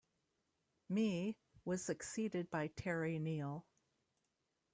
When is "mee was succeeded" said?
0.89-2.49